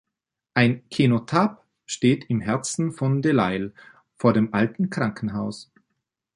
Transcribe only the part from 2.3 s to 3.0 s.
im Herzen